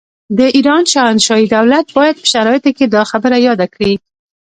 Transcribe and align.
د 0.37 0.39
ایران 0.57 0.83
شاهنشاهي 0.93 1.45
دولت 1.55 1.85
باید 1.97 2.15
په 2.21 2.27
شرایطو 2.33 2.71
کې 2.77 2.85
دا 2.95 3.03
خبره 3.11 3.37
یاده 3.47 3.67
کړي. 3.73 3.93